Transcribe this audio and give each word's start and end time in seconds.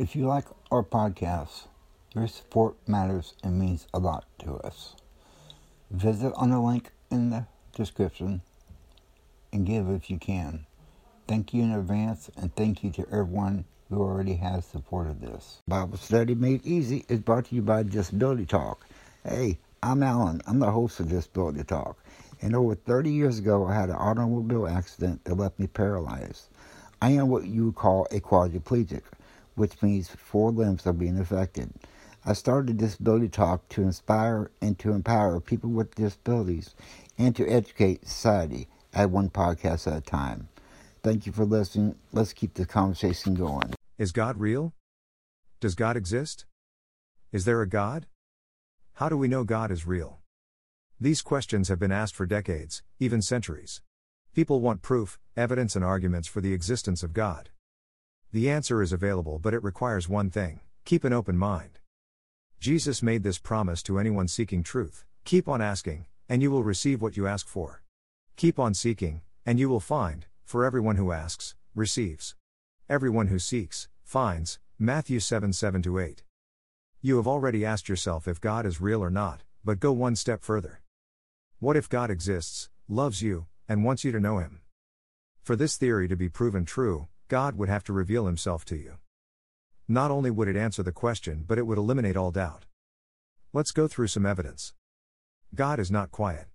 If 0.00 0.16
you 0.16 0.26
like 0.26 0.46
our 0.70 0.82
podcast, 0.82 1.66
your 2.14 2.26
support 2.26 2.74
matters 2.88 3.34
and 3.44 3.60
means 3.60 3.86
a 3.92 3.98
lot 3.98 4.24
to 4.38 4.54
us. 4.54 4.96
Visit 5.90 6.32
on 6.36 6.48
the 6.48 6.58
link 6.58 6.90
in 7.10 7.28
the 7.28 7.44
description 7.74 8.40
and 9.52 9.66
give 9.66 9.90
if 9.90 10.08
you 10.08 10.18
can. 10.18 10.64
Thank 11.28 11.52
you 11.52 11.64
in 11.64 11.72
advance 11.72 12.30
and 12.34 12.56
thank 12.56 12.82
you 12.82 12.90
to 12.92 13.06
everyone 13.08 13.66
who 13.90 14.00
already 14.00 14.36
has 14.36 14.64
supported 14.64 15.20
this. 15.20 15.58
Bible 15.68 15.98
Study 15.98 16.34
Made 16.34 16.64
Easy 16.66 17.04
is 17.10 17.20
brought 17.20 17.44
to 17.48 17.54
you 17.54 17.60
by 17.60 17.82
Disability 17.82 18.46
Talk. 18.46 18.86
Hey, 19.22 19.58
I'm 19.82 20.02
Alan. 20.02 20.40
I'm 20.46 20.60
the 20.60 20.70
host 20.70 20.98
of 21.00 21.10
Disability 21.10 21.64
Talk. 21.64 22.02
And 22.40 22.56
over 22.56 22.74
30 22.74 23.10
years 23.10 23.38
ago, 23.38 23.66
I 23.66 23.74
had 23.74 23.90
an 23.90 23.96
automobile 23.96 24.66
accident 24.66 25.26
that 25.26 25.34
left 25.34 25.58
me 25.58 25.66
paralyzed. 25.66 26.48
I 27.02 27.10
am 27.10 27.28
what 27.28 27.44
you 27.44 27.66
would 27.66 27.74
call 27.74 28.06
a 28.10 28.20
quadriplegic, 28.20 29.02
which 29.60 29.82
means 29.82 30.08
four 30.08 30.50
limbs 30.50 30.86
are 30.86 30.94
being 30.94 31.18
affected. 31.18 31.70
I 32.24 32.32
started 32.32 32.78
Disability 32.78 33.28
Talk 33.28 33.68
to 33.68 33.82
inspire 33.82 34.50
and 34.62 34.78
to 34.78 34.92
empower 34.92 35.38
people 35.38 35.68
with 35.68 35.94
disabilities 35.94 36.74
and 37.18 37.36
to 37.36 37.46
educate 37.46 38.08
society 38.08 38.68
at 38.94 39.10
one 39.10 39.28
podcast 39.28 39.86
at 39.86 39.98
a 39.98 40.00
time. 40.00 40.48
Thank 41.02 41.26
you 41.26 41.32
for 41.32 41.44
listening. 41.44 41.96
Let's 42.10 42.32
keep 42.32 42.54
the 42.54 42.64
conversation 42.64 43.34
going. 43.34 43.74
Is 43.98 44.12
God 44.12 44.40
real? 44.40 44.72
Does 45.60 45.74
God 45.74 45.94
exist? 45.94 46.46
Is 47.30 47.44
there 47.44 47.60
a 47.60 47.68
God? 47.68 48.06
How 48.94 49.10
do 49.10 49.16
we 49.18 49.28
know 49.28 49.44
God 49.44 49.70
is 49.70 49.86
real? 49.86 50.20
These 50.98 51.20
questions 51.20 51.68
have 51.68 51.78
been 51.78 51.92
asked 51.92 52.16
for 52.16 52.24
decades, 52.24 52.82
even 52.98 53.20
centuries. 53.20 53.82
People 54.34 54.62
want 54.62 54.80
proof, 54.80 55.18
evidence, 55.36 55.76
and 55.76 55.84
arguments 55.84 56.28
for 56.28 56.40
the 56.40 56.54
existence 56.54 57.02
of 57.02 57.12
God. 57.12 57.50
The 58.32 58.48
answer 58.48 58.80
is 58.80 58.92
available, 58.92 59.40
but 59.40 59.54
it 59.54 59.64
requires 59.64 60.08
one 60.08 60.30
thing 60.30 60.60
keep 60.84 61.04
an 61.04 61.12
open 61.12 61.36
mind. 61.36 61.80
Jesus 62.60 63.02
made 63.02 63.22
this 63.22 63.38
promise 63.38 63.82
to 63.84 63.98
anyone 63.98 64.28
seeking 64.28 64.62
truth 64.62 65.04
keep 65.24 65.48
on 65.48 65.60
asking, 65.60 66.06
and 66.28 66.42
you 66.42 66.50
will 66.50 66.62
receive 66.62 67.02
what 67.02 67.16
you 67.16 67.26
ask 67.26 67.46
for. 67.46 67.82
Keep 68.36 68.58
on 68.58 68.74
seeking, 68.74 69.20
and 69.44 69.58
you 69.58 69.68
will 69.68 69.80
find, 69.80 70.26
for 70.44 70.64
everyone 70.64 70.96
who 70.96 71.12
asks, 71.12 71.54
receives. 71.74 72.34
Everyone 72.88 73.28
who 73.28 73.38
seeks, 73.38 73.88
finds. 74.02 74.58
Matthew 74.78 75.20
7 75.20 75.52
7 75.52 75.82
8. 76.00 76.22
You 77.02 77.16
have 77.16 77.26
already 77.26 77.64
asked 77.64 77.88
yourself 77.88 78.26
if 78.26 78.40
God 78.40 78.64
is 78.64 78.80
real 78.80 79.02
or 79.02 79.10
not, 79.10 79.42
but 79.64 79.80
go 79.80 79.92
one 79.92 80.16
step 80.16 80.42
further. 80.42 80.82
What 81.58 81.76
if 81.76 81.88
God 81.88 82.10
exists, 82.10 82.70
loves 82.88 83.22
you, 83.22 83.46
and 83.68 83.84
wants 83.84 84.04
you 84.04 84.12
to 84.12 84.20
know 84.20 84.38
Him? 84.38 84.60
For 85.42 85.56
this 85.56 85.76
theory 85.76 86.08
to 86.08 86.16
be 86.16 86.28
proven 86.28 86.64
true, 86.64 87.08
God 87.30 87.56
would 87.56 87.68
have 87.68 87.84
to 87.84 87.92
reveal 87.92 88.26
Himself 88.26 88.64
to 88.64 88.76
you. 88.76 88.96
Not 89.86 90.10
only 90.10 90.32
would 90.32 90.48
it 90.48 90.56
answer 90.56 90.82
the 90.82 90.90
question, 90.90 91.44
but 91.46 91.58
it 91.58 91.62
would 91.66 91.78
eliminate 91.78 92.16
all 92.16 92.32
doubt. 92.32 92.66
Let's 93.52 93.70
go 93.70 93.86
through 93.86 94.08
some 94.08 94.26
evidence. 94.26 94.74
God 95.54 95.78
is 95.78 95.92
not 95.92 96.10
quiet. 96.10 96.48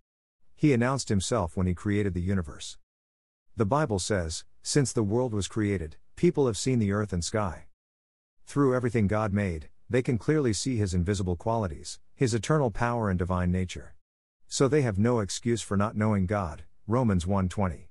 He 0.53 0.73
announced 0.73 1.07
Himself 1.07 1.55
when 1.55 1.65
He 1.65 1.73
created 1.73 2.13
the 2.13 2.19
universe. 2.19 2.77
The 3.55 3.65
Bible 3.65 3.99
says, 3.99 4.43
Since 4.63 4.91
the 4.91 5.01
world 5.01 5.33
was 5.33 5.47
created, 5.47 5.95
people 6.17 6.45
have 6.45 6.57
seen 6.57 6.79
the 6.79 6.91
earth 6.91 7.13
and 7.13 7.23
sky. 7.23 7.67
Through 8.45 8.75
everything 8.75 9.07
God 9.07 9.31
made, 9.31 9.69
they 9.89 10.01
can 10.01 10.17
clearly 10.17 10.51
see 10.51 10.75
His 10.75 10.93
invisible 10.93 11.37
qualities, 11.37 11.99
His 12.15 12.33
eternal 12.33 12.69
power 12.69 13.09
and 13.09 13.17
divine 13.17 13.49
nature. 13.49 13.95
So 14.49 14.67
they 14.67 14.81
have 14.81 14.99
no 14.99 15.21
excuse 15.21 15.61
for 15.61 15.77
not 15.77 15.95
knowing 15.95 16.25
God. 16.25 16.65
Romans 16.85 17.25
1:20. 17.25 17.87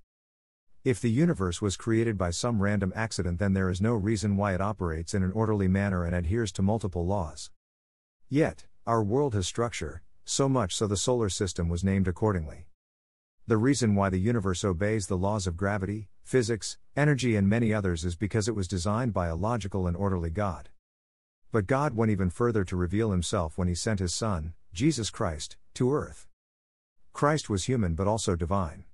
If 0.84 1.00
the 1.00 1.10
universe 1.10 1.62
was 1.62 1.78
created 1.78 2.18
by 2.18 2.28
some 2.28 2.60
random 2.60 2.92
accident 2.94 3.38
then 3.38 3.54
there 3.54 3.70
is 3.70 3.80
no 3.80 3.94
reason 3.94 4.36
why 4.36 4.52
it 4.52 4.60
operates 4.60 5.14
in 5.14 5.22
an 5.22 5.32
orderly 5.32 5.66
manner 5.66 6.04
and 6.04 6.14
adheres 6.14 6.52
to 6.52 6.62
multiple 6.62 7.06
laws. 7.06 7.50
Yet, 8.28 8.66
our 8.86 9.02
world 9.02 9.32
has 9.32 9.46
structure, 9.46 10.02
so 10.27 10.46
much 10.46 10.77
so 10.77 10.86
the 10.86 10.98
solar 10.98 11.30
system 11.30 11.70
was 11.70 11.84
named 11.84 12.06
accordingly. 12.06 12.66
The 13.46 13.56
reason 13.56 13.94
why 13.94 14.11
the 14.11 14.20
universe 14.20 14.62
obeys 14.62 15.06
the 15.06 15.17
laws 15.17 15.46
of 15.46 15.56
gravity, 15.56 16.11
physics, 16.23 16.77
energy, 16.94 17.34
and 17.34 17.48
many 17.48 17.73
others 17.73 18.05
is 18.05 18.14
because 18.14 18.46
it 18.46 18.55
was 18.55 18.68
designed 18.68 19.14
by 19.14 19.28
a 19.28 19.36
logical 19.36 19.86
and 19.86 19.96
orderly 19.96 20.28
God. 20.28 20.68
But 21.50 21.67
God 21.67 21.96
went 21.96 22.12
even 22.12 22.28
further 22.28 22.62
to 22.62 22.77
reveal 22.77 23.11
himself 23.11 23.56
when 23.56 23.68
he 23.68 23.74
sent 23.74 24.00
his 24.00 24.12
Son, 24.12 24.52
Jesus 24.74 25.08
Christ, 25.08 25.56
to 25.74 25.94
earth. 25.94 26.27
Christ 27.14 27.48
was 27.48 27.64
human 27.64 27.94
but 27.94 28.06
also 28.06 28.36
divine. 28.36 28.84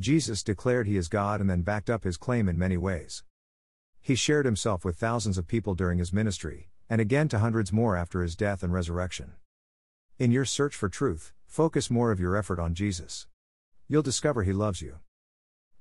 Jesus 0.00 0.42
declared 0.42 0.86
he 0.86 0.96
is 0.96 1.08
God 1.08 1.42
and 1.42 1.50
then 1.50 1.60
backed 1.60 1.90
up 1.90 2.04
his 2.04 2.16
claim 2.16 2.48
in 2.48 2.58
many 2.58 2.78
ways. 2.78 3.22
He 4.00 4.14
shared 4.14 4.46
himself 4.46 4.82
with 4.82 4.96
thousands 4.96 5.36
of 5.36 5.46
people 5.46 5.74
during 5.74 5.98
his 5.98 6.10
ministry, 6.10 6.70
and 6.88 7.02
again 7.02 7.28
to 7.28 7.38
hundreds 7.38 7.70
more 7.70 7.98
after 7.98 8.22
his 8.22 8.34
death 8.34 8.62
and 8.62 8.72
resurrection. 8.72 9.34
In 10.18 10.32
your 10.32 10.46
search 10.46 10.74
for 10.74 10.88
truth, 10.88 11.34
focus 11.44 11.90
more 11.90 12.10
of 12.12 12.18
your 12.18 12.34
effort 12.34 12.58
on 12.58 12.74
Jesus. 12.74 13.26
You'll 13.88 14.00
discover 14.00 14.42
he 14.42 14.54
loves 14.54 14.80
you. 14.80 15.00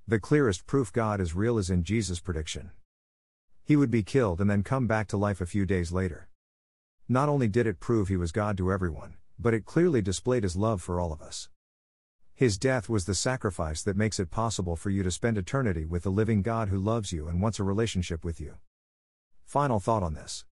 The 0.05 0.19
clearest 0.19 0.67
proof 0.67 0.91
God 0.91 1.21
is 1.21 1.33
real 1.33 1.57
is 1.57 1.69
in 1.69 1.83
Jesus' 1.83 2.19
prediction. 2.19 2.71
He 3.63 3.77
would 3.77 3.91
be 3.91 4.03
killed 4.03 4.41
and 4.41 4.49
then 4.49 4.63
come 4.63 4.85
back 4.85 5.07
to 5.09 5.17
life 5.17 5.39
a 5.39 5.45
few 5.45 5.65
days 5.65 5.93
later. 5.93 6.27
Not 7.07 7.29
only 7.29 7.47
did 7.47 7.67
it 7.67 7.79
prove 7.79 8.09
he 8.09 8.17
was 8.17 8.33
God 8.33 8.57
to 8.57 8.71
everyone, 8.71 9.15
but 9.39 9.53
it 9.53 9.63
clearly 9.63 10.01
displayed 10.01 10.43
his 10.43 10.57
love 10.57 10.81
for 10.81 10.99
all 10.99 11.13
of 11.13 11.21
us. 11.21 11.47
His 12.39 12.57
death 12.57 12.87
was 12.87 13.03
the 13.03 13.15
sacrifice 13.15 13.83
that 13.83 13.97
makes 13.97 14.17
it 14.17 14.31
possible 14.31 14.77
for 14.77 14.89
you 14.89 15.03
to 15.03 15.11
spend 15.11 15.37
eternity 15.37 15.83
with 15.83 16.03
the 16.03 16.09
living 16.09 16.41
God 16.41 16.69
who 16.69 16.79
loves 16.79 17.11
you 17.11 17.27
and 17.27 17.41
wants 17.41 17.59
a 17.59 17.65
relationship 17.65 18.23
with 18.23 18.39
you. 18.39 18.53
Final 19.43 19.81
thought 19.81 20.03
on 20.03 20.13
this. 20.13 20.45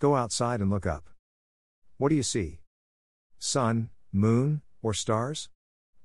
Go 0.00 0.16
outside 0.16 0.60
and 0.60 0.68
look 0.68 0.84
up. 0.84 1.08
What 1.96 2.10
do 2.10 2.14
you 2.14 2.22
see? 2.22 2.60
Sun, 3.38 3.88
moon, 4.12 4.60
or 4.82 4.92
stars? 4.92 5.48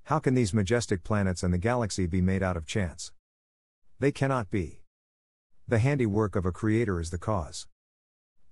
How 0.03 0.19
can 0.19 0.35
these 0.35 0.53
majestic 0.53 1.03
planets 1.03 1.43
and 1.43 1.53
the 1.53 1.57
galaxy 1.57 2.07
be 2.07 2.21
made 2.21 2.41
out 2.41 2.55
of 2.55 2.65
chance? 2.65 3.11
They 3.99 4.13
cannot 4.13 4.49
be. 4.49 4.83
The 5.67 5.79
handiwork 5.79 6.37
of 6.37 6.45
a 6.45 6.53
creator 6.53 7.01
is 7.01 7.09
the 7.09 7.17
cause. 7.17 7.67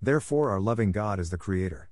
Therefore, 0.02 0.50
our 0.50 0.60
loving 0.60 0.92
God 0.92 1.18
is 1.18 1.30
the 1.30 1.38
creator. 1.38 1.90